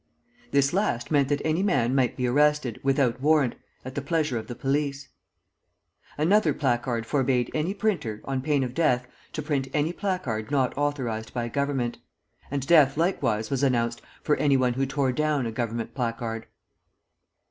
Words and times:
This 0.49 0.73
last 0.73 1.11
meant 1.11 1.29
that 1.29 1.43
any 1.45 1.61
man 1.61 1.93
might 1.93 2.17
be 2.17 2.25
arrested, 2.25 2.79
without 2.81 3.21
warrant, 3.21 3.53
at 3.85 3.93
the 3.93 4.01
pleasure 4.01 4.39
of 4.39 4.47
the 4.47 4.55
police. 4.55 5.09
Another 6.17 6.55
placard 6.55 7.05
forbade 7.05 7.51
any 7.53 7.75
printer, 7.75 8.19
on 8.25 8.41
pain 8.41 8.63
of 8.63 8.73
death, 8.73 9.05
to 9.33 9.43
print 9.43 9.67
any 9.75 9.93
placard 9.93 10.49
not 10.49 10.75
authorized 10.75 11.35
by 11.35 11.49
Government; 11.49 11.99
and 12.49 12.65
death 12.65 12.97
likewise 12.97 13.51
was 13.51 13.61
announced 13.61 14.01
for 14.23 14.35
anyone 14.37 14.73
who 14.73 14.87
tore 14.87 15.11
down 15.11 15.45
a 15.45 15.51
Government 15.51 15.93
placard. 15.93 16.47